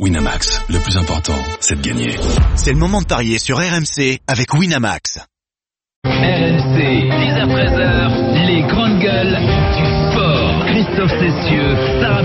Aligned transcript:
Winamax, 0.00 0.60
le 0.70 0.80
plus 0.80 0.96
important, 0.96 1.38
c'est 1.60 1.76
de 1.76 1.80
gagner. 1.80 2.16
C'est 2.56 2.72
le 2.72 2.78
moment 2.78 3.00
de 3.00 3.06
parier 3.06 3.38
sur 3.38 3.58
RMC 3.58 4.18
avec 4.26 4.52
Winamax. 4.52 5.20
RMC, 6.04 6.78
10h-13h, 7.14 8.44
les 8.44 8.62
grandes 8.62 8.98
gueules 8.98 9.38
du 9.38 9.86
sport. 10.10 10.66
Christophe 10.66 11.12
Cessieux, 11.12 11.76
Sarah 12.00 12.23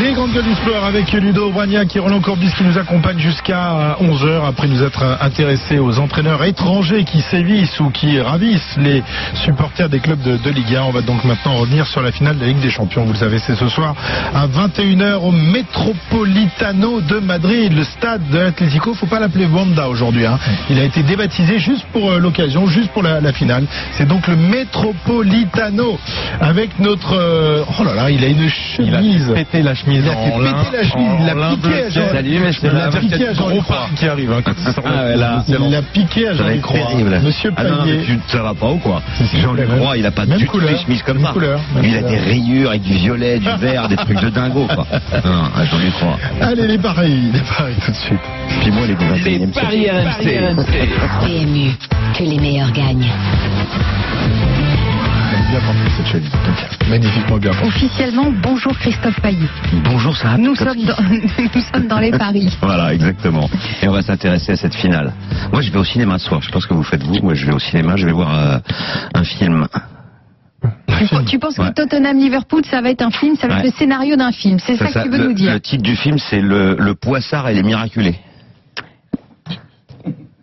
Les 0.00 0.12
grandes 0.12 0.32
gueules 0.32 0.44
du 0.44 0.54
sport 0.54 0.84
avec 0.84 1.10
Ludo 1.12 1.50
Bragnac 1.50 1.94
et 1.96 1.98
Roland 1.98 2.20
Corbis 2.20 2.52
qui 2.56 2.64
nous 2.64 2.78
accompagnent 2.78 3.18
jusqu'à 3.18 3.96
11h 4.00 4.46
après 4.46 4.68
nous 4.68 4.82
être 4.82 5.18
intéressés 5.20 5.78
aux 5.78 5.98
entraîneurs 5.98 6.44
étrangers 6.44 7.04
qui 7.04 7.20
sévissent 7.22 7.80
ou 7.80 7.90
qui 7.90 8.20
ravissent 8.20 8.76
les 8.78 9.02
supporters 9.34 9.88
des 9.88 10.00
clubs 10.00 10.20
de, 10.22 10.36
de 10.36 10.50
Ligue 10.50 10.76
1. 10.76 10.82
On 10.82 10.90
va 10.90 11.02
donc 11.02 11.24
maintenant 11.24 11.54
revenir 11.56 11.86
sur 11.86 12.02
la 12.02 12.12
finale 12.12 12.36
de 12.36 12.42
la 12.42 12.48
Ligue 12.48 12.60
des 12.60 12.70
Champions. 12.70 13.04
Vous 13.04 13.12
le 13.12 13.18
savez, 13.18 13.38
c'est 13.38 13.56
ce 13.56 13.68
soir 13.68 13.94
à 14.34 14.46
21h 14.46 15.14
au 15.22 15.32
Metropolitano 15.32 17.00
de 17.00 17.18
Madrid, 17.18 17.72
le 17.72 17.84
stade 17.84 18.28
de 18.30 18.38
l'Atlético. 18.38 18.94
Faut 18.94 19.06
pas 19.06 19.18
l'appeler 19.20 19.46
Wanda 19.46 19.88
aujourd'hui. 19.88 20.26
hein. 20.26 20.38
Il 20.68 20.78
a 20.78 20.84
été 20.84 21.02
débaptisé 21.02 21.58
juste 21.58 21.86
pour 21.92 22.10
euh, 22.12 22.18
l'occasion, 22.18 22.66
juste 22.66 22.90
pour 22.92 23.02
la, 23.02 23.32
finale. 23.32 23.64
C'est 23.92 24.06
donc 24.06 24.26
le 24.28 24.36
Metropolitano 24.36 25.98
avec 26.40 26.78
notre... 26.78 27.14
euh, 27.14 27.64
oh 27.78 27.84
là 27.84 27.94
là, 27.94 28.10
il 28.10 28.24
a 28.24 28.28
une 28.28 28.48
chemise. 28.98 29.32
pété 29.34 29.62
la 29.62 29.74
chemise 29.74 30.02
Il 30.04 30.08
a 30.10 30.14
fait 30.14 30.30
péter 30.30 30.76
la 30.76 30.82
chemise, 30.82 31.10
il 31.20 31.26
l'a 31.26 31.50
piqué 31.50 31.74
à 31.74 31.82
Jean- 31.84 31.90
ciel. 31.90 32.08
Salut, 32.12 32.38
messieurs, 32.38 32.70
il 32.72 32.78
l'a 32.78 32.88
piqué 32.88 33.28
à 33.28 33.32
Jean-Luc 33.34 33.62
qui 33.96 34.06
arrive. 34.06 34.32
Hein, 34.32 34.40
il 34.46 35.22
Ah. 35.22 35.42
Il 35.48 35.70
l'a 35.70 35.82
piqué 35.82 36.28
à 36.28 36.34
Jean-Luc. 36.34 36.64
Monsieur 37.22 37.52
Ah 37.56 37.62
tu, 38.06 38.18
ça 38.28 38.42
va 38.42 38.54
pas 38.54 38.68
ou 38.70 38.78
quoi 38.78 39.02
Jean-Luc 39.42 39.68
Roy, 39.78 39.96
il 39.98 40.06
a 40.06 40.10
pas 40.10 40.26
même 40.26 40.38
du 40.38 40.46
tout 40.46 40.52
couleur, 40.52 40.70
des 40.70 40.76
chemises 40.78 41.02
comme 41.02 41.20
ça. 41.22 41.32
il 41.82 41.96
a 41.96 42.02
des 42.02 42.18
rayures 42.18 42.70
avec 42.70 42.82
du 42.82 42.94
violet, 42.94 43.38
du 43.38 43.48
vert, 43.60 43.88
des 43.88 43.96
trucs 43.96 44.20
de 44.20 44.28
dingo, 44.30 44.66
quoi. 44.74 44.86
Ah, 45.12 45.64
Jean-Luc 45.64 45.94
Roy. 46.00 46.16
Allez, 46.40 46.66
les 46.66 46.78
paris, 46.78 47.30
les 47.32 47.40
paris 47.40 47.74
tout 47.84 47.90
de 47.90 47.96
suite. 47.96 48.20
Puis 48.60 48.70
moi, 48.70 48.86
les 48.86 48.94
du 48.94 49.04
21 49.04 49.24
Les 49.24 49.36
e 49.36 49.52
siècle. 49.52 49.52
paris 49.52 49.88
RMC. 49.90 50.88
PMU, 51.26 51.70
que 52.16 52.22
les 52.24 52.38
meilleurs 52.38 52.72
gagnent. 52.72 53.10
Bien 55.50 55.60
porté 55.60 55.80
cette 56.12 56.88
Magnifiquement 56.88 57.36
bien. 57.38 57.50
Officiellement, 57.64 58.32
bonjour 58.42 58.76
Christophe 58.78 59.20
Payet. 59.20 59.48
Bonjour, 59.84 60.16
Sarah 60.16 60.38
Nous 60.38 60.54
sommes, 60.54 60.84
dans, 60.84 60.96
nous 61.54 61.60
sommes 61.72 61.88
dans 61.88 61.98
les 61.98 62.10
paris. 62.12 62.48
Voilà, 62.62 62.94
exactement. 62.94 63.48
Et 63.82 63.88
on 63.88 63.92
va 63.92 64.02
s'intéresser 64.02 64.52
à 64.52 64.56
cette 64.56 64.74
finale. 64.74 65.12
Moi, 65.52 65.62
je 65.62 65.70
vais 65.72 65.78
au 65.78 65.84
cinéma 65.84 66.18
ce 66.18 66.26
soir. 66.26 66.40
Je 66.42 66.50
ce 66.56 66.66
que 66.66 66.74
vous 66.74 66.82
faites 66.84 67.02
vous. 67.02 67.16
Moi, 67.22 67.34
je 67.34 67.46
vais 67.46 67.52
au 67.52 67.58
cinéma. 67.58 67.96
Je 67.96 68.06
vais 68.06 68.12
voir 68.12 68.32
euh, 68.32 68.58
un 69.14 69.24
film. 69.24 69.66
Tu, 70.98 71.24
tu 71.26 71.38
penses 71.38 71.58
Ouais. 71.58 71.68
que 71.70 71.74
Tottenham-Liverpool, 71.74 72.62
ça 72.70 72.80
va 72.80 72.90
être 72.90 73.02
un 73.02 73.10
film, 73.10 73.34
ça 73.36 73.48
va 73.48 73.54
être 73.54 73.60
Ouais. 73.64 73.70
le 73.70 73.76
scénario 73.76 74.16
d'un 74.16 74.32
film. 74.32 74.58
C'est 74.58 74.76
ça, 74.76 74.88
Ça, 74.88 75.00
que 75.02 75.06
tu 75.06 75.10
veux 75.12 75.18
le, 75.18 75.28
nous 75.28 75.34
dire. 75.34 75.52
le 75.52 75.60
titre 75.60 75.82
du 75.82 75.96
film, 75.96 76.18
c'est 76.18 76.40
le, 76.40 76.76
le 76.78 76.94
Poissard 76.94 77.48
et 77.48 77.54
les 77.54 77.62
Miraculés. 77.62 78.16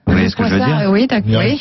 Vous 0.07 0.13
voyez 0.13 0.29
ce 0.29 0.35
que 0.37 0.45
je 0.45 0.53
veux 0.55 0.65
dire 0.65 0.89
Oui, 0.89 1.05
t'as 1.07 1.19
oui, 1.19 1.59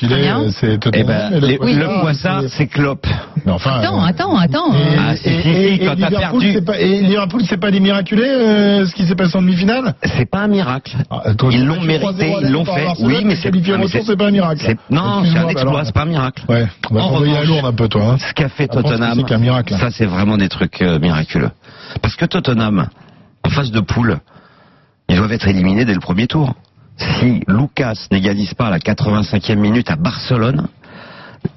c'est 0.52 0.75
Eh 0.75 0.78
Tottenham. 0.78 1.06
ben, 1.06 1.41
le 1.41 2.00
Poissard, 2.00 2.42
c'est- 2.42 2.48
c'est 2.48 2.66
Klopp. 2.69 3.06
Mais 3.44 3.50
enfin, 3.52 3.80
Attends, 3.80 4.00
euh, 4.02 4.06
attends, 4.06 4.36
attends. 4.36 4.72
Et, 4.75 4.78
Ah, 4.98 5.14
quand 5.14 5.30
et 5.30 5.78
t'as 5.78 5.94
Liverpool, 5.94 6.19
perdu. 6.41 6.52
c'est 6.52 6.64
pas- 6.64 6.78
et 6.80 7.00
Liverpool, 7.02 7.42
c'est 7.44 7.56
pas 7.56 7.70
des 7.72 7.80
miraculés, 7.80 8.22
euh, 8.24 8.86
ce 8.86 8.94
qui 8.94 9.05
s'est 9.05 9.17
passé 9.17 9.36
en 9.36 9.42
demi-finale 9.42 9.94
C'est 10.05 10.30
pas 10.30 10.41
un 10.41 10.47
miracle. 10.48 10.97
Ah, 11.11 11.22
Ils 11.50 11.64
l'ont 11.67 11.80
mérité, 11.80 12.34
ils 12.42 12.50
l'ont 12.50 12.64
fait. 12.64 12.86
Oui, 13.00 13.22
mais 13.24 13.34
te 13.34 14.06
c'est 14.06 14.17
pas 14.17 14.27
un 14.27 14.30
miracle. 14.30 14.77
Non, 14.91 15.22
c'est 15.24 15.39
un 15.39 15.44
bah 15.44 15.50
exploit, 15.50 15.84
c'est 15.84 15.94
pas 15.94 16.02
un 16.02 16.06
miracle. 16.06 16.44
Ouais, 16.48 16.67
on 16.91 16.94
va 16.94 17.00
un 17.67 17.72
peu, 17.72 17.89
toi. 17.89 18.02
hein. 18.12 18.17
Ce 18.19 18.33
qu'a 18.33 18.48
fait 18.48 18.69
Ah, 18.70 18.74
Tottenham, 18.74 19.12
c'est 19.17 19.24
qu'un 19.24 19.39
miracle. 19.39 19.74
ça 19.74 19.91
c'est 19.91 20.06
vraiment 20.06 20.36
des 20.36 20.48
trucs 20.48 20.83
euh, 20.83 20.98
miraculeux. 21.00 21.50
Parce 22.00 22.14
que 22.14 22.24
Tottenham, 22.27 22.86
en 23.44 23.50
phase 23.50 23.70
de 23.72 23.80
poule, 23.80 24.19
ils 25.08 25.17
doivent 25.17 25.33
être 25.33 25.48
éliminés 25.48 25.84
dès 25.84 25.94
le 25.94 26.00
premier 26.00 26.27
tour. 26.27 26.55
Si 26.97 27.42
Lucas 27.47 28.06
n'égalise 28.11 28.55
pas 28.55 28.69
à 28.69 28.70
la 28.70 28.78
85e 28.78 29.56
minute 29.56 29.91
à 29.91 29.97
Barcelone, 29.97 30.69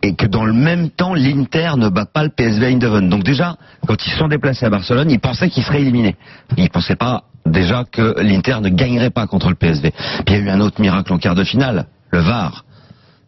et 0.01 0.15
que 0.15 0.27
dans 0.27 0.45
le 0.45 0.53
même 0.53 0.89
temps, 0.89 1.13
l'Inter 1.13 1.72
ne 1.77 1.89
bat 1.89 2.05
pas 2.05 2.23
le 2.23 2.29
PSV 2.29 2.67
Eindhoven. 2.67 3.09
Donc 3.09 3.23
déjà, 3.23 3.55
quand 3.88 3.95
ils 4.05 4.13
sont 4.13 4.28
déplacés 4.28 4.66
à 4.66 4.69
Barcelone, 4.69 5.09
ils 5.09 5.19
pensaient 5.19 5.49
qu'ils 5.49 5.63
seraient 5.63 5.81
éliminés. 5.81 6.16
Ils 6.57 6.63
ne 6.63 6.69
pensaient 6.69 6.95
pas 6.95 7.23
déjà 7.45 7.83
que 7.85 8.19
l'Inter 8.22 8.57
ne 8.61 8.69
gagnerait 8.69 9.09
pas 9.09 9.25
contre 9.28 9.49
le 9.49 9.55
PSV. 9.55 9.91
Puis 9.91 10.23
il 10.28 10.33
y 10.33 10.35
a 10.35 10.39
eu 10.39 10.49
un 10.49 10.59
autre 10.59 10.79
miracle 10.79 11.11
en 11.13 11.17
quart 11.17 11.35
de 11.35 11.44
finale, 11.44 11.85
le 12.11 12.19
VAR. 12.19 12.66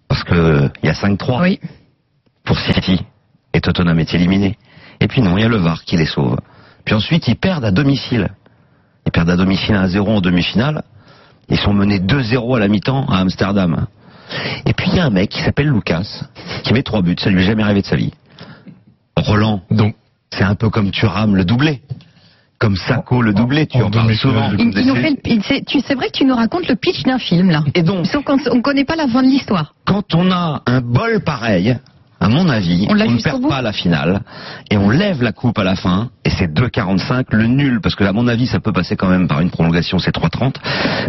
Parce 0.07 0.23
que 0.23 0.69
il 0.83 0.88
y 0.88 0.89
a 0.89 0.94
5-3 0.94 1.41
Oui. 1.41 1.59
pour 2.44 2.59
City. 2.59 3.01
Et 3.53 3.61
Tottenham 3.61 4.00
est 4.00 4.13
éliminé. 4.13 4.57
Et 5.00 5.07
puis 5.07 5.21
non, 5.21 5.38
il 5.38 5.41
y 5.41 5.45
a 5.45 5.50
le 5.50 5.57
VAR 5.57 5.83
qui 5.83 5.97
les 5.97 6.05
sauve. 6.05 6.38
Puis 6.85 6.95
ensuite, 6.95 7.27
ils 7.27 7.35
perdent 7.35 7.66
à 7.66 7.71
domicile. 7.71 8.29
Ils 9.05 9.11
perdent 9.11 9.29
à 9.31 9.35
domicile 9.35 9.75
1-0 9.75 10.00
en 10.07 10.21
demi-finale. 10.21 10.83
Ils 11.51 11.59
sont 11.59 11.73
menés 11.73 12.00
2-0 12.00 12.56
à 12.56 12.59
la 12.59 12.67
mi-temps 12.67 13.06
à 13.07 13.19
Amsterdam. 13.19 13.85
Et 14.66 14.73
puis 14.73 14.88
il 14.89 14.95
y 14.95 15.00
a 15.00 15.06
un 15.06 15.09
mec 15.09 15.29
qui 15.29 15.41
s'appelle 15.41 15.67
Lucas, 15.69 16.23
qui 16.63 16.73
met 16.73 16.81
trois 16.81 17.01
buts, 17.01 17.16
ça 17.19 17.29
lui 17.29 17.41
est 17.44 17.45
jamais 17.45 17.62
arrivé 17.63 17.81
de 17.81 17.85
sa 17.85 17.95
vie. 17.97 18.12
Roland, 19.17 19.62
Donc, 19.69 19.95
c'est 20.31 20.44
un 20.44 20.56
peu 20.56 20.69
comme 20.69 20.91
Thuram 20.91 21.35
le 21.35 21.44
doublé. 21.45 21.81
Comme 22.59 22.75
Sako 22.75 23.22
le 23.23 23.34
doublé, 23.34 23.66
tu 23.66 23.78
en 23.81 23.88
en 23.88 23.89
parles 23.91 24.13
souvent. 24.16 24.51
Il, 24.57 24.72
il 24.78 24.85
nous 24.88 24.95
fait 24.95 25.09
le- 25.09 25.17
il- 25.25 25.41
c'est 25.84 25.95
vrai 25.95 26.07
que 26.07 26.17
tu 26.19 26.25
nous 26.25 26.35
racontes 26.35 26.67
le 26.67 26.75
pitch 26.75 27.03
d'un 27.03 27.17
film, 27.17 27.50
là. 27.50 27.63
Et 27.73 27.81
donc, 27.81 28.06
Sauf 28.06 28.23
qu'on 28.23 28.38
ne 28.38 28.62
connaît 28.62 28.85
pas 28.85 28.95
la 28.95 29.07
fin 29.07 29.23
de 29.23 29.28
l'histoire. 29.28 29.73
quand 29.85 30.13
on 30.13 30.31
a 30.31 30.62
un 30.68 30.79
bol 30.79 31.22
pareil, 31.23 31.75
à 32.19 32.29
mon 32.29 32.47
avis, 32.50 32.85
On 32.88 32.91
on, 32.91 32.95
l'a 32.95 33.07
ne 33.07 33.19
perd 33.19 33.41
pas 33.50 33.63
la 33.63 33.73
finale 33.73 34.22
et 34.69 34.78
on 34.78 34.91
lève 34.91 35.23
la 35.23 35.31
coupe 35.31 35.57
à 35.57 35.63
la 35.63 35.75
fin 35.75 36.09
c'est 36.41 36.52
2,45 36.52 37.25
le 37.34 37.46
nul 37.46 37.81
parce 37.81 37.94
que 37.94 38.03
à 38.03 38.13
mon 38.13 38.28
avis 38.28 38.47
ça 38.47 38.59
peut 38.59 38.74
passer 38.74 38.96
quand 38.96 39.07
même 39.07 39.28
par 39.28 39.41
une 39.41 39.52
prolongation 39.52 40.00
c'est 40.00 40.16
3,30 40.16 40.56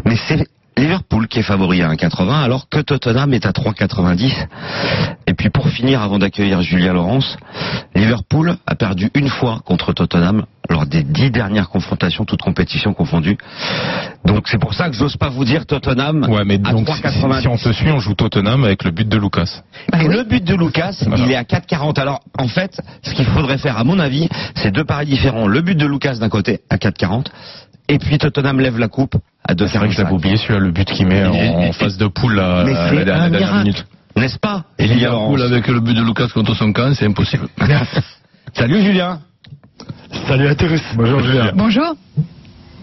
mais 0.05 0.17
c'est 0.17 0.47
Liverpool 0.77 1.27
qui 1.27 1.39
est 1.39 1.43
favori 1.43 1.81
à 1.81 1.89
1,80 1.89 2.43
alors 2.43 2.69
que 2.69 2.81
Tottenham 2.81 3.33
est 3.33 3.47
à 3.47 3.53
3,90 3.53 4.31
et 5.33 5.35
puis 5.35 5.49
pour 5.49 5.67
finir 5.71 6.03
avant 6.03 6.19
d'accueillir 6.19 6.61
Julien 6.61 6.93
Laurence 6.93 7.39
Liverpool 7.95 8.57
a 8.67 8.75
perdu 8.75 9.11
une 9.15 9.29
fois 9.29 9.61
contre 9.65 9.95
Tottenham 9.95 10.45
lors 10.69 10.85
des 10.87 11.03
dix 11.03 11.31
dernières 11.31 11.71
confrontations 11.71 12.27
toutes 12.27 12.43
compétitions 12.43 12.93
confondues 12.93 13.39
donc 14.27 14.47
c'est 14.49 14.59
pour 14.59 14.75
ça 14.75 14.91
que 14.91 14.95
j'ose 14.95 15.17
pas 15.17 15.31
vous 15.31 15.47
dire 15.47 15.65
Tottenham 15.65 16.27
Ouais, 16.29 16.45
mais 16.45 16.57
à 16.65 16.73
donc 16.73 16.87
si, 16.89 17.01
3,90 17.03 17.41
si 17.41 17.49
on 17.49 17.57
te 17.57 17.73
suit, 17.73 17.91
on 17.91 17.99
joue 17.99 18.15
Tottenham 18.15 18.63
avec 18.65 18.85
le 18.85 18.91
but 18.91 19.09
de 19.09 19.17
Lucas. 19.17 19.63
Bah 19.91 19.99
et 20.03 20.07
oui. 20.09 20.15
le 20.17 20.23
but 20.25 20.45
de 20.45 20.55
Lucas, 20.55 20.95
Voilà. 21.07 21.25
il 21.25 21.31
est 21.31 21.37
à 21.37 21.43
4,40. 21.45 21.99
Alors, 22.01 22.21
en 22.39 22.47
fait, 22.49 22.81
ce 23.03 23.15
qu'il 23.15 23.25
faudrait 23.25 23.59
faire, 23.59 23.77
à 23.79 23.85
mon 23.85 23.99
avis, 23.99 24.29
c'est 24.55 24.71
deux 24.71 24.85
paris 24.85 25.07
différents. 25.07 25.47
Le 25.49 25.61
but 25.61 25.77
de 25.77 25.87
Lucas 25.87 26.15
d'un 26.21 26.29
côté 26.29 26.61
à 26.71 26.77
4,40, 26.77 27.27
et 27.89 27.99
puis 27.99 28.19
Tottenham 28.19 28.61
lève 28.61 28.79
la 28.79 28.89
coupe 28.89 29.17
à 29.47 29.55
C'est 29.59 29.79
vrai 29.79 29.89
que 29.89 29.95
j'avais 29.95 30.11
2,45. 30.11 30.15
oublié 30.15 30.37
celui-là, 30.37 30.61
le 30.61 30.71
but 30.71 30.87
qu'il 30.89 31.07
met 31.07 31.25
en, 31.27 31.35
en 31.35 31.73
phase 31.73 31.97
de 31.99 32.07
poule 32.07 32.39
à, 32.39 32.65
la, 32.65 33.05
dernière- 33.05 33.55
minute. 33.57 33.85
N'est-ce 34.17 34.39
pas 34.39 34.65
Et 34.79 34.87
Liverpool 34.87 35.43
avec 35.43 35.67
le 35.69 35.81
but 35.81 35.95
de 35.95 36.03
Lucas 36.03 36.29
contre 36.33 36.55
son 36.55 36.73
camp, 36.73 36.95
c'est 36.95 37.07
impossible. 37.07 37.49
Salut 38.55 38.83
Julien. 38.83 39.21
salut 40.29 40.47
à 40.47 40.55
tous. 40.55 40.81
Bonjour, 40.95 41.21
Julien. 41.21 41.53
Bonjour. 41.55 41.95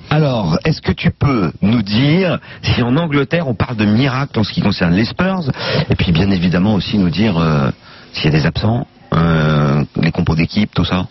Alors, 0.10 0.58
est-ce 0.66 0.82
que 0.82 0.92
tu 0.92 1.12
peux 1.12 1.52
nous 1.62 1.84
dire 1.84 2.40
si 2.64 2.82
en 2.82 2.98
Angleterre 2.98 3.48
on 3.48 3.54
parle 3.54 3.78
de 3.78 3.86
miracle 3.86 4.40
en 4.40 4.44
ce 4.44 4.52
qui 4.52 4.62
concerne 4.62 4.94
les 4.96 5.06
Spurs, 5.06 5.52
et 5.90 5.96
puis 5.96 6.12
bien 6.12 6.32
évidemment 6.32 6.74
aussi 6.74 6.98
nous 6.98 7.12
dire 7.12 7.38
euh, 7.38 7.70
s'il 8.14 8.26
y 8.26 8.28
a 8.36 8.40
des 8.40 8.48
absents, 8.48 8.88
euh, 9.14 9.84
les 10.02 10.12
compos 10.12 10.36
d'équipe, 10.36 10.74
tout 10.74 10.86
ça? 10.86 11.06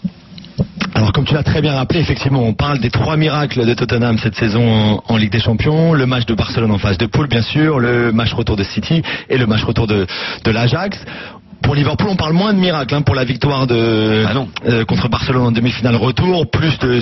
Alors 0.98 1.12
comme 1.12 1.25
tu 1.25 1.34
l'as 1.34 1.44
très 1.44 1.60
bien 1.60 1.75
rappelé, 1.75 2.00
effectivement, 2.00 2.42
on 2.42 2.54
parle 2.54 2.81
des 2.81 2.91
trois 2.91 3.16
miracles 3.16 3.64
de 3.64 3.72
Tottenham 3.72 4.19
cette 4.19 4.34
saison 4.34 5.00
en, 5.06 5.16
Ligue 5.16 5.31
des 5.31 5.38
Champions, 5.38 5.92
le 5.92 6.06
match 6.06 6.26
de 6.26 6.34
Barcelone 6.34 6.72
en 6.72 6.78
phase 6.78 6.98
de 6.98 7.06
poule 7.06 7.28
bien 7.28 7.41
sûr, 7.41 7.78
le 7.78 8.10
match 8.10 8.32
retour 8.32 8.56
de 8.56 8.64
City 8.64 9.03
et 9.28 9.38
le 9.38 9.47
match 9.47 9.62
retour 9.62 9.86
de, 9.86 10.09
de 10.42 10.50
l'Ajax. 10.50 10.98
Pour 11.62 11.74
Liverpool, 11.74 12.08
on 12.10 12.16
parle 12.16 12.32
moins 12.32 12.54
de 12.54 12.58
miracles 12.58 12.94
hein, 12.94 13.02
pour 13.02 13.14
la 13.14 13.24
victoire 13.24 13.66
de 13.66 14.24
Ah 14.28 14.32
non. 14.34 14.48
euh, 14.66 14.84
contre 14.84 15.08
Barcelone 15.08 15.42
en 15.42 15.52
demi-finale 15.52 15.96
retour, 15.96 16.48
plus 16.50 16.78
de 16.78 17.00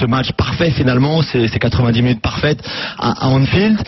ce 0.00 0.06
match 0.06 0.32
parfait 0.32 0.70
finalement, 0.70 1.22
ces 1.22 1.46
ces 1.48 1.58
90 1.58 2.02
minutes 2.02 2.20
parfaites 2.22 2.60
à, 2.98 3.26
à 3.26 3.28
Anfield. 3.28 3.78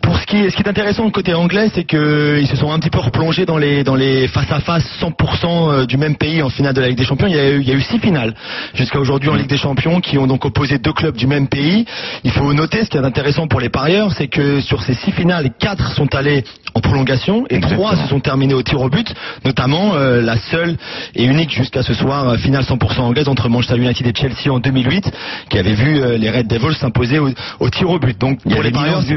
Pour 0.00 0.16
ce 0.16 0.24
qui 0.26 0.36
est, 0.36 0.50
ce 0.50 0.56
qui 0.56 0.62
est 0.62 0.68
intéressant 0.68 1.10
côté 1.10 1.34
anglais, 1.34 1.70
c'est 1.74 1.84
qu'ils 1.84 2.46
se 2.46 2.56
sont 2.56 2.72
un 2.72 2.78
petit 2.78 2.88
peu 2.88 3.00
replongés 3.00 3.44
dans 3.44 3.58
les 3.58 3.82
dans 3.84 3.96
les 3.96 4.28
face 4.28 4.50
à 4.50 4.60
face 4.60 4.84
100% 5.02 5.84
du 5.86 5.96
même 5.98 6.16
pays 6.16 6.40
en 6.40 6.48
finale 6.48 6.72
de 6.72 6.80
la 6.80 6.88
Ligue 6.88 6.96
des 6.96 7.04
Champions. 7.04 7.26
Il 7.26 7.34
y 7.34 7.38
a 7.38 7.50
eu, 7.50 7.60
il 7.60 7.68
y 7.68 7.72
a 7.72 7.74
eu 7.74 7.80
six 7.82 7.98
finales 7.98 8.32
jusqu'à 8.74 9.00
aujourd'hui 9.00 9.28
en 9.28 9.34
Ligue 9.34 9.48
des 9.48 9.56
Champions 9.58 10.00
qui 10.00 10.16
ont 10.16 10.26
donc 10.28 10.44
opposé 10.46 10.78
deux 10.78 10.92
clubs 10.92 11.16
du 11.16 11.26
même 11.26 11.48
pays. 11.48 11.84
Il 12.24 12.30
faut 12.30 12.54
noter 12.54 12.84
ce 12.84 12.88
qui 12.90 12.96
est 12.96 13.04
intéressant 13.04 13.48
pour 13.48 13.60
les 13.60 13.68
parieurs, 13.68 14.12
c'est 14.12 14.28
que 14.28 14.60
sur 14.60 14.82
ces 14.82 14.94
six 14.94 15.10
finales, 15.12 15.50
quatre 15.58 15.92
sont 15.92 16.14
allés 16.14 16.44
en 16.74 16.80
prolongation 16.80 17.44
et 17.50 17.56
Exactement. 17.56 17.82
trois 17.88 17.96
se 17.96 18.08
sont 18.08 18.20
terminés 18.20 18.54
au 18.54 18.62
tir 18.62 18.80
au 18.80 18.88
but, 18.88 19.12
notamment 19.48 19.94
euh, 19.94 20.20
la 20.20 20.36
seule 20.50 20.76
et 21.14 21.24
unique 21.24 21.50
jusqu'à 21.50 21.82
ce 21.82 21.94
soir 21.94 22.28
euh, 22.28 22.36
finale 22.36 22.64
100% 22.64 23.00
anglaise 23.00 23.28
entre 23.28 23.48
Manchester 23.48 23.78
United 23.78 24.06
et 24.06 24.12
Chelsea 24.14 24.52
en 24.52 24.58
2008, 24.60 25.10
qui 25.48 25.58
avait 25.58 25.74
vu 25.74 26.00
euh, 26.02 26.18
les 26.18 26.30
Red 26.30 26.46
Devils 26.46 26.76
s'imposer 26.76 27.18
au, 27.18 27.30
au 27.60 27.70
tir 27.70 27.88
au 27.88 27.98
but. 27.98 28.18
Donc 28.18 28.40
Il 28.44 28.52
y 28.52 28.54
pour 28.54 28.64
avait 28.64 28.70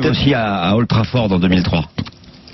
aussi 0.10 0.33
à, 0.33 0.56
à 0.69 0.75
Old 0.75 0.88
Trafford 0.88 1.31
en 1.31 1.39
2003. 1.39 1.83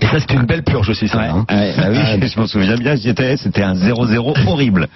Et 0.02 0.06
ça, 0.06 0.20
c'était 0.20 0.36
une 0.36 0.46
belle 0.46 0.64
purge 0.64 0.90
aussi, 0.90 1.08
ça. 1.08 1.18
Ouais, 1.18 1.26
hein. 1.26 1.46
ouais, 1.50 1.74
bah 1.76 1.88
oui, 1.90 2.28
je 2.34 2.40
m'en 2.40 2.48
souviens 2.48 2.76
bien, 2.76 2.96
c'était 2.96 3.64
un 3.64 3.74
0-0 3.74 4.48
horrible. 4.48 4.88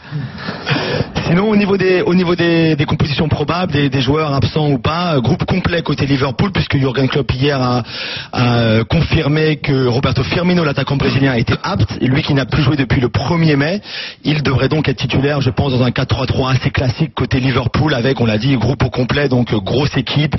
Sinon, 1.28 1.50
au 1.50 1.56
niveau 1.56 1.78
des, 1.78 2.02
au 2.02 2.14
niveau 2.14 2.36
des, 2.36 2.76
des 2.76 2.86
compositions 2.86 3.30
probables, 3.30 3.72
des, 3.72 3.90
des 3.90 4.02
joueurs 4.02 4.34
absents 4.34 4.70
ou 4.70 4.80
pas, 4.80 5.16
euh, 5.16 5.22
groupe 5.22 5.46
complet 5.46 5.82
côté 5.82 6.06
Liverpool, 6.06 6.52
puisque 6.52 6.78
Jurgen 6.78 7.08
Klopp 7.08 7.32
hier 7.32 7.62
a, 7.62 7.84
a, 8.34 8.58
euh, 8.58 8.84
confirmé 8.84 9.58
que 9.58 9.88
Roberto 9.88 10.24
Firmino, 10.24 10.64
l'attaquant 10.64 10.98
brésilien, 10.98 11.34
était 11.36 11.56
apte, 11.64 11.98
et 12.02 12.08
lui 12.08 12.22
qui 12.22 12.34
n'a 12.34 12.46
plus 12.46 12.64
joué 12.64 12.76
depuis 12.76 13.00
le 13.00 13.08
1er 13.08 13.56
mai, 13.56 13.82
il 14.24 14.44
devrait 14.44 14.68
donc 14.68 14.90
être 14.90 14.98
titulaire, 14.98 15.42
je 15.42 15.50
pense, 15.52 15.72
dans 15.72 15.84
un 15.84 15.92
4-3-3 15.92 16.52
assez 16.52 16.70
classique 16.70 17.14
côté 17.16 17.40
Liverpool, 17.40 17.94
avec, 17.94 18.20
on 18.20 18.26
l'a 18.26 18.38
dit, 18.38 18.56
groupe 18.58 18.84
au 18.84 18.90
complet, 18.90 19.30
donc 19.30 19.54
euh, 19.54 19.60
grosse 19.60 19.96
équipe, 19.96 20.36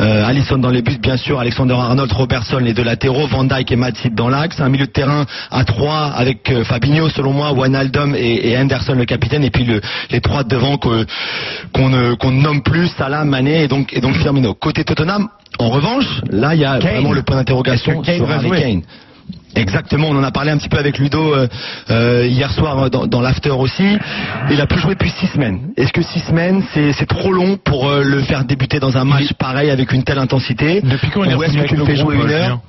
euh, 0.00 0.26
Alisson 0.26 0.58
dans 0.58 0.70
les 0.70 0.82
buts, 0.82 0.98
bien 1.00 1.16
sûr, 1.16 1.38
Alexander 1.38 1.74
Arnold, 1.74 2.10
Robertson, 2.12 2.58
les 2.58 2.74
deux 2.74 2.84
latéraux, 2.84 3.26
Van 3.28 3.44
Dijk 3.44 3.70
et 3.70 3.76
Matip 4.02 4.14
dans 4.16 4.28
l'axe, 4.28 4.60
un 4.60 4.68
milieu 4.68 4.86
de 4.86 4.90
terrain 4.90 5.24
à 5.50 5.64
3 5.64 6.12
avec 6.16 6.50
euh, 6.50 6.64
Fabinho, 6.64 7.08
selon 7.08 7.32
moi, 7.32 7.52
Wijnaldum 7.52 8.14
et, 8.16 8.50
et 8.50 8.58
Henderson, 8.58 8.94
le 8.94 9.04
capitaine, 9.04 9.44
et 9.44 9.50
puis 9.50 9.64
le, 9.64 9.80
les 10.10 10.20
trois 10.20 10.42
de 10.42 10.48
devant 10.48 10.76
qu'on 10.76 11.88
ne, 11.88 12.42
nomme 12.42 12.62
plus, 12.62 12.88
Salah, 12.88 13.24
Mané 13.24 13.64
et 13.64 13.68
donc, 13.68 13.92
et 13.92 14.00
donc 14.00 14.16
Firmino. 14.16 14.54
Côté 14.54 14.84
Tottenham, 14.84 15.28
en 15.58 15.70
revanche, 15.70 16.06
là, 16.30 16.54
il 16.54 16.60
y 16.60 16.64
a 16.64 16.78
Kane. 16.78 16.92
vraiment 16.92 17.12
le 17.12 17.22
point 17.22 17.36
d'interrogation 17.36 18.02
sur 18.02 18.30
Harry 18.30 18.50
Kane. 18.50 18.82
Exactement, 19.54 20.08
on 20.08 20.16
en 20.16 20.24
a 20.24 20.30
parlé 20.30 20.50
un 20.50 20.56
petit 20.56 20.68
peu 20.68 20.78
avec 20.78 20.98
Ludo 20.98 21.34
euh, 21.34 21.46
euh, 21.90 22.26
hier 22.26 22.50
soir 22.52 22.90
dans, 22.90 23.06
dans 23.06 23.20
l'after 23.20 23.50
aussi. 23.50 23.98
Il 24.50 24.60
a 24.60 24.66
plus 24.66 24.80
joué 24.80 24.94
depuis 24.94 25.10
six 25.10 25.26
semaines. 25.28 25.72
Est-ce 25.76 25.92
que 25.92 26.02
six 26.02 26.20
semaines, 26.20 26.62
c'est 26.72 27.06
trop 27.06 27.32
long 27.32 27.58
pour 27.62 27.88
euh, 27.88 28.02
le 28.02 28.20
faire 28.22 28.44
débuter 28.44 28.80
dans 28.80 28.96
un 28.96 29.04
match 29.04 29.32
pareil 29.34 29.70
avec 29.70 29.92
une 29.92 30.04
telle 30.04 30.18
intensité? 30.18 30.80
Depuis 30.82 31.10
quand 31.10 31.24
il 31.24 31.32
est 31.32 31.34
Ou 31.34 31.42
est-ce 31.44 31.56
que 31.56 31.68
tu 31.68 31.76
le 31.76 31.84
fais 31.84 31.96
jouer 31.96 32.16
une 32.16 32.30
heure? 32.30 32.60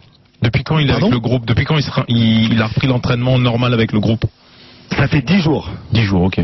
Depuis 0.43 0.63
quand 0.63 0.77
il 0.77 0.87
est 0.89 0.91
Pardon 0.91 1.07
avec 1.07 1.13
le 1.13 1.19
groupe? 1.21 1.45
Depuis 1.45 1.65
quand 1.65 1.77
il, 1.77 1.83
sera- 1.83 2.05
il, 2.09 2.51
il 2.53 2.61
a 2.61 2.67
repris 2.67 2.87
l'entraînement 2.87 3.39
normal 3.39 3.73
avec 3.73 3.91
le 3.93 3.99
groupe? 3.99 4.25
Ça 4.97 5.07
fait 5.07 5.21
dix 5.21 5.39
jours. 5.39 5.69
10 5.93 6.03
jours, 6.03 6.23
ok. 6.23 6.39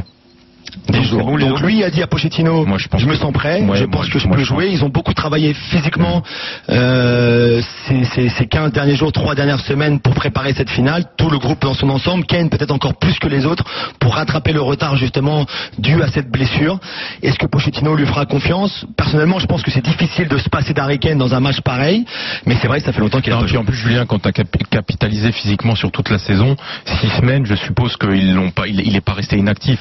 Donc, 0.88 1.04
jours. 1.04 1.19
c'est 1.21 1.25
bon, 1.25 1.36
Ludo 1.38 1.50
Donc 1.51 1.62
lui 1.62 1.83
a 1.83 1.89
dit 1.89 2.01
à 2.01 2.07
Pochettino, 2.07 2.66
Moi, 2.66 2.77
je 2.77 2.88
pense 2.88 3.04
me 3.04 3.12
que- 3.13 3.18
sens 3.19 3.31
prêt, 3.33 3.62
Ouais, 3.62 3.77
je 3.77 3.86
pense 3.86 4.06
je- 4.07 4.12
que 4.12 4.19
je 4.19 4.27
moi, 4.27 4.36
peux 4.38 4.44
je 4.44 4.48
jouer. 4.48 4.66
pense. 4.66 4.74
Ils 4.75 4.83
ont 4.83 4.89
beaucoup 4.89 5.13
travaillé 5.13 5.54
physiquement 5.54 6.24
euh, 6.69 7.62
ces, 7.88 8.04
ces, 8.06 8.30
ces 8.30 8.48
15 8.48 8.71
derniers 8.71 8.95
jours, 8.95 9.12
trois 9.12 9.36
dernières 9.36 9.60
semaines 9.62 10.00
pour 10.00 10.13
préparer 10.13 10.54
cette 10.54 10.69
finale. 10.69 11.06
Tout 11.18 11.30
le 11.30 11.38
groupe 11.38 11.62
dans 11.62 11.74
son 11.74 11.89
ensemble, 11.89 12.25
Kane 12.25 12.50
peut-être 12.50 12.71
encore 12.71 12.98
plus 12.98 13.18
que 13.19 13.27
les 13.27 13.45
autres, 13.45 13.63
pour 14.00 14.16
rattraper 14.16 14.54
le 14.54 14.62
retard 14.62 14.95
justement 14.98 15.45
dû 15.77 16.01
à 16.01 16.07
cette 16.07 16.30
blessure. 16.31 16.80
Est-ce 17.21 17.38
que 17.38 17.45
Pochettino 17.48 17.95
lui 17.95 18.06
fera 18.06 18.25
confiance? 18.25 18.86
Personnellement, 18.98 19.39
je 19.39 19.45
pense 19.48 19.62
que 19.62 19.71
c'est 19.71 19.83
difficile 19.83 20.27
de 20.27 20.38
se 20.38 20.50
passer 20.50 20.74
d'Harry 20.74 21.00
Kane 21.00 21.18
dans 21.18 21.33
un 21.33 21.39
match 21.39 21.62
pareil, 21.62 22.06
mais 22.45 22.56
c'est 22.62 22.68
vrai 22.68 22.80
que 22.80 22.86
ça 22.86 22.94
fait 22.94 23.01
longtemps 23.01 23.21
qu'il 23.21 23.31
a 23.33 23.36
Non, 23.36 23.42
pas 23.42 23.45
puis 23.45 23.54
joué. 23.56 23.62
en 23.62 23.66
plus, 23.66 23.75
Julien, 23.77 24.06
quand 24.06 24.19
tu 24.19 24.30
as 24.30 24.31
capitalisé 24.69 25.31
physiquement 25.31 25.75
sur 25.75 25.92
toute 25.92 26.10
la 26.10 26.19
saison, 26.19 26.56
six 26.86 27.10
semaines, 27.19 27.45
je 27.45 27.56
suppose 27.56 27.95
qu'il 27.98 28.33
l'ont 28.33 28.51
pas, 28.51 28.68
il, 28.68 28.80
il 28.81 28.95
est 28.95 29.01
pas 29.01 29.13
resté 29.13 29.38
inactif. 29.38 29.80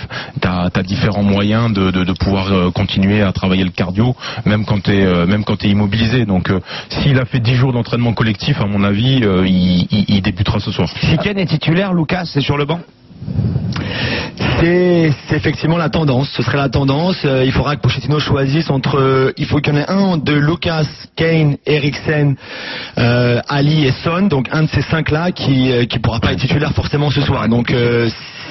Tu 0.79 0.81
as, 0.81 0.83
différents 0.83 1.23
moyens 1.23 1.73
de, 1.73 1.91
de, 1.91 2.05
de 2.05 2.13
pouvoir 2.13 2.53
euh, 2.53 2.71
continuer 2.71 3.23
à 3.23 3.33
travailler 3.33 3.65
le 3.65 3.71
cardio, 3.71 4.15
même 4.45 4.65
quand 4.65 4.83
tu 4.83 4.93
es, 4.93 5.27
même 5.27 5.45
quand 5.45 5.65
es 5.65 5.69
immobilisé. 5.69 6.25
Donc, 6.25 6.51
euh, 6.51 6.61
s'il 6.89 7.19
a 7.19 7.25
fait 7.25 7.41
10 7.41 7.55
jours 7.55 7.73
d'entraînement 7.73 8.13
collectif, 8.13 8.61
à 8.61 8.67
mon 8.67 8.85
avis, 8.85 9.21
euh, 9.25 9.45
il, 9.47 9.87
il- 9.91 10.05
il 10.09 10.23
débutera 10.23 10.61
ce 10.61 10.71
soir. 10.71 10.89
Si 11.01 11.17
Ken 11.19 11.39
est 11.39 11.47
titulaire, 11.47 11.93
Lucas, 11.95 12.25
c'est 12.27 12.41
sur 12.41 12.57
le 12.57 12.65
banc? 12.65 12.81
C'est 14.61 15.11
effectivement 15.31 15.77
la 15.77 15.89
tendance. 15.89 16.29
Ce 16.37 16.43
serait 16.43 16.57
la 16.57 16.69
tendance. 16.69 17.17
Euh, 17.25 17.45
il 17.45 17.53
faudra 17.53 17.77
que 17.77 17.81
Pochettino 17.81 18.19
choisisse 18.19 18.71
entre. 18.71 18.97
euh, 18.99 19.33
il 19.37 19.47
faut 19.47 19.59
qu'il 19.59 19.73
y 19.75 19.77
en 19.77 19.81
ait 19.81 19.91
un 19.91 20.17
de 20.17 20.33
Lucas, 20.35 20.85
Kane, 21.17 21.57
Eriksen, 21.67 22.37
euh, 22.99 23.41
Ali 23.49 23.87
et 23.87 23.93
Son. 24.05 24.23
Donc 24.29 24.49
un 24.53 24.63
de 24.65 24.69
ces 24.69 24.83
cinq 24.83 25.11
là 25.11 25.31
qui 25.33 25.71
euh, 25.73 25.85
qui 25.85 25.99
pourra 25.99 26.21
pas 26.21 26.33
être 26.33 26.41
titulaire 26.41 26.73
forcément 26.73 27.11
ce 27.11 27.21
soir. 27.21 27.49
Donc 27.49 27.71
euh, 27.71 28.09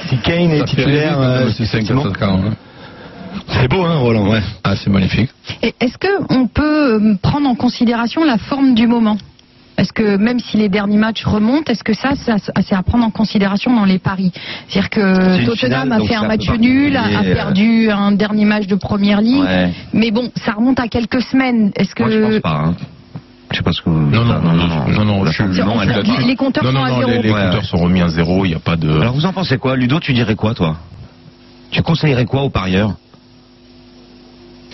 si 0.10 0.18
Kane 0.20 0.52
est 0.52 0.64
titulaire, 0.66 1.20
euh, 1.20 1.48
effectivement- 1.60 2.04
c'est 3.50 3.68
beau 3.70 3.84
hein 3.84 3.96
Roland. 3.96 4.28
Ouais. 4.30 4.42
Ah, 4.64 4.76
c'est 4.76 4.90
magnifique. 4.90 5.30
Et 5.62 5.74
Est-ce 5.80 5.98
qu'on 5.98 6.48
peut 6.48 6.96
euh, 6.96 7.16
prendre 7.22 7.48
en 7.48 7.56
considération 7.56 8.24
la 8.24 8.38
forme 8.38 8.74
du 8.74 8.88
moment? 8.88 9.18
Est-ce 9.78 9.94
que 9.94 10.18
même 10.18 10.40
si 10.40 10.58
les 10.58 10.70
derniers 10.70 10.98
matchs 10.98 11.24
remontent, 11.24 11.72
est-ce 11.72 11.84
que 11.84 11.94
ça, 11.94 12.16
ça 12.16 12.38
c'est 12.68 12.74
à 12.76 12.82
prendre 12.82 13.06
en 13.06 13.12
considération 13.12 13.76
dans 13.76 13.86
les 13.86 14.00
paris? 14.00 14.32
C'est-à-dire 14.68 14.90
C'est 14.92 15.00
que 15.00 15.46
Tottenham 15.46 15.84
finale, 15.84 16.02
a 16.02 16.06
fait 16.06 16.16
un 16.16 16.28
match 16.28 16.50
nul, 16.60 16.98
a, 16.98 17.06
euh, 17.22 17.34
perdu 17.36 17.92
un 17.92 18.12
dernier 18.12 18.46
match 18.46 18.66
de 18.66 18.74
première 18.76 19.22
ligue, 19.22 19.44
Ouais. 19.44 19.70
mais 19.94 20.10
bon, 20.10 20.32
ça 20.44 20.54
remonte 20.54 20.80
à 20.80 20.88
quelques 20.88 21.22
semaines. 21.22 21.72
Est-ce 21.76 21.94
que 21.94 22.04
Moi, 22.04 22.12
je 22.12 22.20
pense 22.20 22.42
pas. 22.42 22.64
Hein. 22.66 22.76
Je 23.52 23.58
sais 23.58 23.64
pas 23.64 23.72
ce 23.72 23.82
que 23.82 23.90
vous. 23.90 23.98
Non, 24.10 24.26
non, 24.26 24.36
Ah, 24.36 24.40
non, 24.44 24.54
non, 24.54 24.68
non, 24.68 24.86
je- 24.88 25.38
forme 25.38 25.52
du 25.52 25.56
je- 25.56 25.62
est 26.22 26.28
les- 26.28 26.36
compteurs 26.36 26.64
non, 26.66 26.72
non, 26.74 26.80
sont 26.80 26.86
à 26.86 26.90
non, 26.90 26.98
zéro. 27.08 27.12
les, 27.12 27.30
compteurs 27.30 27.66
sont 27.66 27.78
remis 27.78 28.02
à 28.02 28.10
zéro, 28.10 28.46
il 28.46 28.50
n'y 28.50 28.56
a 28.56 28.60
pas 28.60 28.76
de... 28.76 28.90
Alors 29.00 29.14
vous 29.14 29.26
en 29.26 29.32
pensez 29.34 29.58
quoi 29.58 29.76
Ludo, 29.78 30.00
tu 30.00 30.14
dirais 30.14 30.36
quoi 30.36 30.54
toi? 30.54 30.76
Tu 31.72 31.82
conseillerais 31.82 32.26
quoi 32.26 32.42
aux 32.44 32.50
parieurs? 32.50 32.96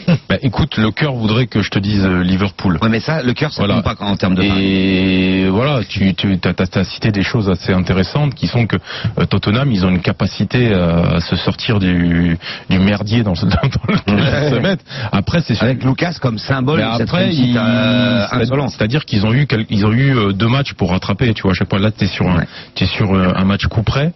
Bah, 0.29 0.37
écoute, 0.41 0.77
le 0.77 0.91
cœur 0.91 1.13
voudrait 1.13 1.47
que 1.47 1.61
je 1.61 1.69
te 1.69 1.79
dise 1.79 2.03
euh, 2.03 2.23
Liverpool. 2.23 2.79
Ouais 2.81 2.89
mais 2.89 2.99
ça, 2.99 3.21
le 3.21 3.33
cœur 3.33 3.51
ça 3.51 3.61
Voilà. 3.65 3.81
compte 3.81 3.97
pas 3.97 4.05
en 4.05 4.15
termes 4.15 4.35
de 4.35 4.41
paris. 4.47 4.63
Et 4.65 5.47
voilà, 5.49 5.81
tu, 5.83 6.13
tu 6.15 6.37
as, 6.43 6.83
cité 6.83 7.11
des 7.11 7.23
choses 7.23 7.49
assez 7.49 7.73
intéressantes 7.73 8.33
qui 8.33 8.47
sont 8.47 8.65
que 8.65 8.77
euh, 9.19 9.25
Tottenham, 9.25 9.71
ils 9.71 9.85
ont 9.85 9.89
une 9.89 10.01
capacité 10.01 10.69
euh, 10.71 11.17
à 11.17 11.19
se 11.21 11.35
sortir 11.35 11.79
du, 11.79 12.37
du 12.69 12.79
merdier 12.79 13.23
dans, 13.23 13.33
dans, 13.41 13.47
dans 13.47 13.93
lequel 13.93 14.43
ils 14.47 14.49
se 14.55 14.59
mettent. 14.59 14.85
Après, 15.11 15.41
c'est. 15.41 15.61
Avec 15.61 15.83
Lucas 15.83 16.15
comme 16.21 16.37
symbole 16.37 16.77
Mais 16.79 16.83
après, 16.83 17.29
euh, 17.31 18.25
c'est-à-dire 18.69 19.05
qu'ils 19.05 19.25
ont 19.25 19.33
eu 19.33 19.47
ils 19.69 19.85
ont 19.85 19.91
eu 19.91 20.15
euh, 20.17 20.31
deux 20.33 20.47
matchs 20.47 20.73
pour 20.73 20.91
rattraper. 20.91 21.33
Tu 21.33 21.43
vois, 21.43 21.51
à 21.51 21.55
chaque 21.55 21.69
fois 21.69 21.79
là, 21.79 21.91
t'es 21.91 22.07
sur 22.07 22.27
un, 22.27 22.37
Ouais. 22.39 22.47
t'es 22.75 22.85
sur 22.85 23.13
euh, 23.13 23.33
un 23.35 23.45
match 23.45 23.67
coup 23.67 23.83
près. 23.83 24.11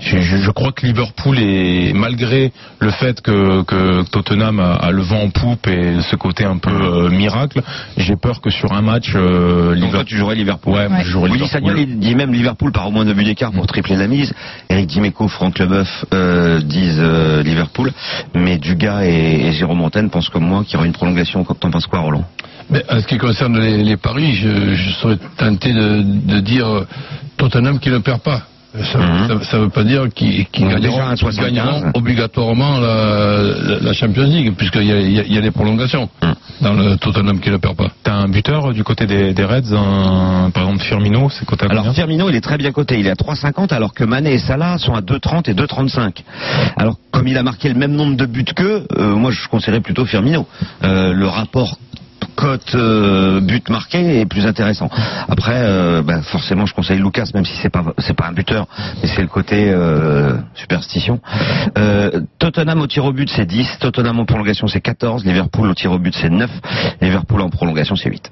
Je, 0.00 0.50
crois 0.50 0.72
que 0.72 0.86
Liverpool 0.86 1.38
est 1.38 1.92
malgré 1.94 2.52
le 2.78 2.90
fait 2.90 3.20
que, 3.20 3.62
que 3.62 4.02
Tottenham 4.10 4.60
a, 4.60 4.74
a 4.74 4.90
le 4.90 5.02
vent 5.02 5.22
en 5.22 5.30
poupe 5.30 5.66
et 5.66 6.00
ce 6.02 6.16
côté 6.16 6.44
un 6.44 6.58
peu 6.58 6.70
euh, 6.70 7.10
miracle, 7.10 7.62
j'ai 7.96 8.16
peur 8.16 8.40
que 8.40 8.50
sur 8.50 8.72
un 8.72 8.80
match 8.82 9.12
euh, 9.14 9.74
Donc 9.74 9.74
toi 9.74 9.74
Liverpool. 9.74 10.04
tu 10.06 10.16
jouerais 10.16 10.34
Liverpool. 10.36 10.74
Ouais, 10.74 10.88
moi, 10.88 11.00
je 11.02 11.10
jouerais 11.10 11.30
Willy 11.30 11.44
Liverpool. 11.44 11.74
Il 11.78 11.98
dit 11.98 12.14
même 12.14 12.32
Liverpool 12.32 12.72
par 12.72 12.86
au 12.86 12.90
moins 12.90 13.04
deux 13.04 13.14
buts 13.14 13.24
d'écart 13.24 13.52
pour 13.52 13.66
tripler 13.66 13.96
la 13.96 14.06
mise. 14.06 14.32
Eric 14.70 14.86
Dimeco, 14.86 15.26
Franck 15.28 15.58
Leboeuf 15.58 16.04
euh, 16.14 16.60
disent 16.60 17.00
euh, 17.00 17.42
Liverpool, 17.42 17.92
mais 18.34 18.58
Dugas 18.58 19.04
et, 19.04 19.46
et 19.48 19.52
Jérôme 19.52 19.78
Montaigne 19.78 20.08
pensent 20.10 20.28
comme 20.28 20.46
moi 20.46 20.62
qu'il 20.64 20.74
y 20.74 20.76
aura 20.76 20.86
une 20.86 20.92
prolongation. 20.92 21.44
T'en 21.44 21.70
penses 21.70 21.86
quoi 21.86 22.00
Roland? 22.00 22.24
Mais 22.70 22.84
en 22.90 23.00
ce 23.00 23.06
qui 23.06 23.18
concerne 23.18 23.58
les, 23.58 23.82
les 23.82 23.96
paris, 23.96 24.34
je, 24.34 24.74
je 24.74 24.90
serais 24.90 25.16
tenté 25.36 25.72
de, 25.72 26.02
de 26.02 26.40
dire 26.40 26.84
Tottenham 27.36 27.80
qui 27.80 27.90
ne 27.90 27.98
perd 27.98 28.20
pas. 28.20 28.42
Ça 28.92 28.98
Mhm. 28.98 29.28
ne 29.28 29.58
veut 29.64 29.70
pas 29.70 29.82
dire 29.84 30.04
qu'ils 30.14 30.44
qu'ils 30.46 30.66
On 30.66 30.68
a 30.68 30.74
gagneront, 30.74 30.90
déjà 30.96 31.06
un 31.08 31.14
qu'ils 31.14 31.18
75. 31.32 31.54
gagneront 31.54 31.90
obligatoirement 31.94 32.78
la, 32.78 33.40
la, 33.42 33.80
la 33.80 33.92
Champions 33.94 34.24
League, 34.24 34.54
puisqu'il 34.56 34.84
y 34.84 34.92
a, 34.92 35.00
y 35.24 35.40
des 35.40 35.50
prolongations 35.50 36.08
Mhm. 36.22 36.34
dans 36.60 36.74
le 36.74 36.96
Tottenham 36.98 37.40
qui 37.40 37.50
ne 37.50 37.56
perd 37.56 37.76
pas. 37.76 37.88
T'as 38.02 38.12
un 38.14 38.28
buteur 38.28 38.66
euh, 38.66 38.72
du 38.74 38.84
côté 38.84 39.06
des, 39.06 39.32
des 39.32 39.44
Reds, 39.44 39.72
un- 39.74 40.50
par 40.50 40.64
exemple 40.64 40.82
Firmino, 40.84 41.30
c'est 41.30 41.46
coté 41.46 41.64
à 41.66 41.70
Alors 41.70 41.94
Firmino, 41.94 42.28
il 42.28 42.36
est 42.36 42.42
très 42.42 42.58
bien 42.58 42.70
coté. 42.72 43.00
Il 43.00 43.06
est 43.06 43.10
à 43.10 43.14
3,50 43.16 43.72
alors 43.72 43.94
que 43.94 44.04
Mané 44.04 44.34
et 44.34 44.38
Salah 44.38 44.76
sont 44.78 44.92
à 44.94 45.00
2,30 45.00 45.48
et 45.48 45.54
2,35. 45.54 46.22
Alors 46.76 46.96
comme 47.10 47.26
il 47.26 47.38
a 47.38 47.42
marqué 47.42 47.70
le 47.70 47.74
même 47.74 47.92
nombre 47.92 48.16
de 48.16 48.26
buts 48.26 48.44
qu'eux, 48.44 48.84
euh, 48.98 49.14
moi 49.14 49.30
je 49.30 49.48
conseillerais 49.48 49.80
plutôt 49.80 50.04
Firmino. 50.04 50.46
Euh, 50.84 51.12
le 51.14 51.26
rapport 51.26 51.78
cote 52.38 52.76
euh, 52.76 53.40
but 53.40 53.68
marqué 53.68 54.20
est 54.20 54.26
plus 54.26 54.46
intéressant. 54.46 54.88
Après, 55.28 55.56
euh, 55.56 56.02
ben, 56.02 56.22
forcément, 56.22 56.66
je 56.66 56.74
conseille 56.74 56.98
Lucas, 56.98 57.26
même 57.34 57.44
si 57.44 57.56
c'est 57.60 57.68
pas 57.68 57.82
c'est 57.98 58.14
pas 58.14 58.28
un 58.28 58.32
buteur, 58.32 58.68
mais 59.02 59.08
c'est 59.08 59.22
le 59.22 59.28
côté 59.28 59.70
euh, 59.70 60.36
superstition. 60.54 61.20
Euh, 61.76 62.20
Tottenham 62.38 62.80
au 62.80 62.86
tir 62.86 63.04
au 63.04 63.12
but 63.12 63.28
c'est 63.28 63.44
10, 63.44 63.78
Tottenham 63.80 64.20
en 64.20 64.24
prolongation 64.24 64.68
c'est 64.68 64.80
14, 64.80 65.24
Liverpool 65.24 65.68
au 65.68 65.74
tir 65.74 65.90
au 65.90 65.98
but 65.98 66.14
c'est 66.14 66.30
9, 66.30 66.48
Liverpool 67.00 67.40
en 67.40 67.50
prolongation 67.50 67.96
c'est 67.96 68.08
8. 68.08 68.30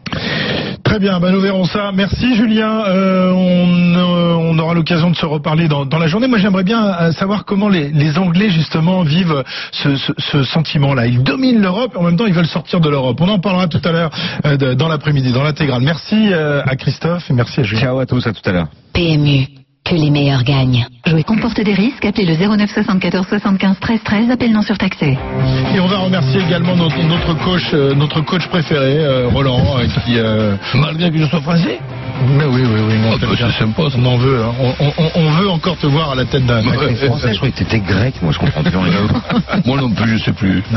Très 0.97 1.05
bien, 1.05 1.21
bah 1.21 1.31
nous 1.31 1.43
verrons 1.43 1.65
ça. 1.65 1.93
Merci 1.93 2.37
Julien. 2.37 2.85
Euh, 2.87 3.31
on, 3.31 3.69
euh, 3.99 4.35
on 4.35 4.59
aura 4.59 4.73
l'occasion 4.73 5.11
de 5.11 5.15
se 5.15 5.27
reparler 5.27 5.69
dans, 5.69 5.85
dans 5.85 5.99
la 5.99 6.07
journée. 6.07 6.27
Moi 6.27 6.39
j'aimerais 6.39 6.65
bien 6.65 6.87
euh, 6.87 7.13
savoir 7.13 7.45
comment 7.45 7.69
les, 7.69 7.91
les 7.91 8.17
Anglais 8.17 8.49
justement 8.49 9.03
vivent 9.03 9.45
ce, 9.73 9.95
ce, 9.97 10.13
ce 10.17 10.43
sentiment-là. 10.43 11.07
Ils 11.07 11.23
dominent 11.23 11.61
l'Europe 11.61 11.93
et 11.95 11.99
en 11.99 12.03
même 12.05 12.17
temps 12.17 12.25
ils 12.25 12.33
veulent 12.33 12.47
sortir 12.47 12.81
de 12.81 12.89
l'Europe. 12.89 13.19
On 13.21 13.29
en 13.29 13.39
parlera 13.39 13.69
tout 13.69 13.83
à 13.85 13.93
l'heure 13.93 14.11
euh, 14.47 14.75
dans 14.75 14.89
l'après-midi, 14.89 15.33
dans 15.33 15.43
l'intégrale. 15.43 15.83
Merci 15.83 16.33
euh, 16.33 16.63
à 16.65 16.77
Christophe 16.77 17.29
et 17.31 17.35
merci 17.35 17.61
à 17.61 17.65
Julien. 17.65 17.83
Ciao 17.83 17.99
à 17.99 18.07
tous, 18.07 18.27
à 18.27 18.33
tout 18.33 18.49
à 18.49 18.53
l'heure. 18.53 18.69
PMU, 18.95 19.49
que 19.89 19.95
les 19.95 20.11
meilleurs 20.11 20.43
gagnent. 20.43 20.85
Jouer 21.07 21.23
comporte 21.23 21.61
des 21.61 21.73
risques. 21.73 22.05
Appelez 22.05 22.27
le 22.27 22.35
09 22.37 22.69
74 22.73 23.27
75 23.29 23.77
13 23.81 24.01
13. 24.05 24.31
Appel 24.31 24.53
non 24.53 24.63
surtaxé. 24.63 25.17
Et 25.75 25.81
on 25.81 25.87
va 25.87 25.99
remercier 25.99 26.41
également 26.41 26.75
notre, 26.75 27.01
notre 27.05 27.35
coach, 27.45 27.63
euh, 27.73 27.95
notre 27.95 28.21
coach 28.23 28.47
préféré, 28.49 28.99
euh, 28.99 29.29
Roland, 29.29 29.61
euh, 29.79 29.87
qui. 30.05 30.19
euh, 30.19 30.57
Malgré 30.75 31.11
que 31.11 31.19
je 31.19 31.27
sois 31.27 31.41
français 31.41 31.79
Mais 32.37 32.45
oui, 32.45 32.63
oui, 32.65 32.81
oui. 32.89 32.95
non, 32.99 33.17
bien. 33.17 33.29
c'est 33.37 33.59
sympa, 33.61 33.83
ça. 33.89 33.97
On 34.01 34.07
en 34.07 34.17
veut. 34.17 34.43
hein. 34.43 34.53
On, 34.61 34.85
on- 34.87 34.93
on- 34.99 35.11
on 35.15 35.31
veut 35.31 35.49
encore 35.51 35.77
te 35.77 35.87
voir 35.87 36.11
à 36.11 36.15
la 36.17 36.25
tête 36.25 36.45
d'un. 36.45 36.63
français. 36.63 37.31
Je 37.33 37.37
croyais 37.37 37.53
que 37.53 37.59
t'étais 37.59 37.79
grec, 37.81 38.15
moi 38.23 38.33
je 38.33 38.39
comprends 38.39 38.63
plus 38.65 38.77
rien. 38.77 38.93
Moi 39.65 39.81
non 39.81 39.91
plus, 39.91 40.19
je 40.19 40.25
sais 40.25 40.33
plus. 40.33 40.63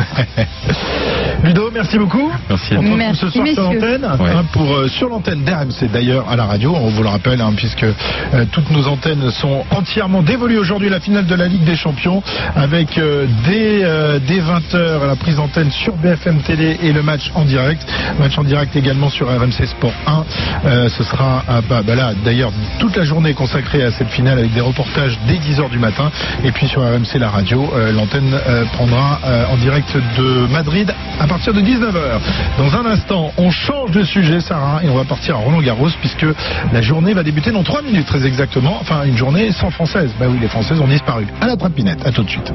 Ludo, 1.43 1.71
merci 1.73 1.97
beaucoup. 1.97 2.31
Merci. 2.49 2.73
On 2.77 2.81
se 2.81 2.87
retrouve 2.89 3.13
ce 3.13 3.29
soir 3.29 3.31
sur 3.31 3.43
messieurs. 3.43 3.63
l'antenne, 3.63 4.05
Ouais. 4.19 4.29
hein, 4.35 4.45
pour 4.51 4.75
euh, 4.75 4.87
sur 4.89 5.07
l'antenne 5.09 5.43
d'RMC 5.43 5.89
d'ailleurs 5.91 6.29
à 6.29 6.35
la 6.35 6.45
radio. 6.45 6.75
On 6.75 6.89
vous 6.89 7.01
le 7.03 7.09
rappelle, 7.09 7.39
hein, 7.41 7.53
puisque 7.55 7.83
euh, 7.85 8.45
toutes 8.51 8.69
nos 8.71 8.87
antennes 8.87 9.31
sont 9.31 9.63
entièrement 9.71 10.21
dévolues 10.21 10.57
aujourd'hui 10.57 10.89
la 10.89 10.99
finale 10.99 11.25
de 11.25 11.35
la 11.35 11.47
Ligue 11.47 11.63
des 11.63 11.75
Champions 11.75 12.21
avec 12.55 12.97
euh, 12.97 13.25
dès, 13.45 13.83
euh, 13.83 14.19
dès 14.19 14.39
20h 14.41 15.07
la 15.07 15.15
prise 15.15 15.37
d'antenne 15.37 15.71
sur 15.71 15.95
BFM 15.95 16.41
Télé 16.41 16.77
et 16.83 16.91
le 16.91 17.01
match 17.03 17.31
en 17.35 17.45
direct. 17.45 17.87
Match 18.19 18.37
en 18.37 18.43
direct 18.43 18.75
également 18.75 19.09
sur 19.09 19.27
RMC 19.29 19.65
Sport 19.65 19.93
1. 20.07 20.23
Euh, 20.65 20.89
ce 20.89 21.03
sera 21.03 21.43
ah, 21.47 21.61
bah, 21.67 21.81
bah 21.85 21.95
là 21.95 22.11
d'ailleurs 22.25 22.51
toute 22.79 22.95
la 22.97 23.05
journée 23.05 23.33
consacrée 23.33 23.83
à 23.83 23.91
cette 23.91 24.09
finale 24.09 24.39
avec 24.39 24.53
des 24.53 24.61
reportages 24.61 25.17
dès 25.27 25.35
10h 25.35 25.69
du 25.69 25.79
matin. 25.79 26.11
Et 26.43 26.51
puis 26.51 26.67
sur 26.67 26.81
RMC 26.81 27.17
la 27.17 27.29
radio, 27.29 27.71
euh, 27.75 27.91
l'antenne 27.93 28.33
euh, 28.47 28.65
prendra 28.73 29.19
euh, 29.25 29.45
en 29.51 29.57
direct 29.57 29.95
de 30.17 30.47
Madrid 30.51 30.93
à 31.19 31.27
partir 31.29 31.53
de 31.53 31.61
19h. 31.61 32.19
Dans 32.57 32.75
un 32.75 32.85
instant, 32.87 33.31
on 33.37 33.51
change 33.51 33.91
de 33.91 34.03
sujet, 34.03 34.41
Sarah, 34.41 34.83
et 34.83 34.89
on 34.89 34.95
va 34.95 35.05
partir 35.05 35.35
à 35.35 35.39
Roland 35.39 35.61
Garros 35.61 35.89
puisque 36.01 36.25
la 36.73 36.81
journée 36.81 37.13
va 37.13 37.23
débuter 37.23 37.51
dans 37.51 37.63
3 37.63 37.83
minutes 37.83 38.07
très 38.07 38.25
exactement. 38.25 38.77
Enfin, 38.81 39.03
une 39.03 39.15
journée 39.15 39.51
sans 39.51 39.69
françaises. 39.69 40.11
Bah 40.19 40.25
oui, 40.27 40.39
les 40.41 40.49
françaises 40.49 40.81
ont 40.81 40.87
disparu. 40.87 41.27
À 41.39 41.47
la 41.47 41.55
trapinette. 41.55 42.05
À 42.05 42.11
tout 42.11 42.23
de 42.23 42.29
suite. 42.29 42.51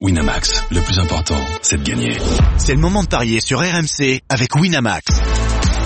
Winamax, 0.00 0.64
le 0.70 0.80
plus 0.80 0.98
important, 0.98 1.36
c'est 1.62 1.82
de 1.82 1.82
gagner. 1.82 2.16
C'est 2.56 2.74
le 2.74 2.80
moment 2.80 3.02
de 3.02 3.08
parier 3.08 3.40
sur 3.40 3.58
RMC 3.58 4.20
avec 4.28 4.54
Winamax. 4.54 5.20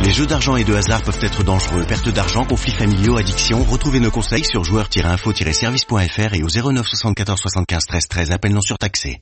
Les 0.04 0.10
jeux 0.10 0.26
d'argent 0.26 0.56
et 0.56 0.64
de 0.64 0.74
hasard 0.74 1.02
peuvent 1.02 1.18
être 1.22 1.42
dangereux. 1.42 1.84
Perte 1.84 2.10
d'argent, 2.10 2.44
conflits 2.44 2.72
familiaux, 2.72 3.16
addiction. 3.16 3.64
Retrouvez 3.64 4.00
nos 4.00 4.10
conseils 4.10 4.44
sur 4.44 4.62
joueurs-info-service.fr 4.62 6.34
et 6.34 6.42
au 6.42 6.48
09 6.48 6.86
74 6.86 7.40
75 7.40 7.86
13 7.86 8.08
13. 8.08 8.30
Appel 8.32 8.52
non 8.52 8.60
surtaxé. 8.60 9.20